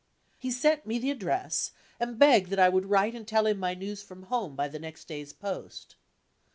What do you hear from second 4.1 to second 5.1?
home by the next